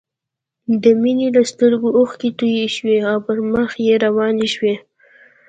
[0.83, 4.75] د مينې له سترګو اوښکې توې شوې او پر مخ يې روانې شوې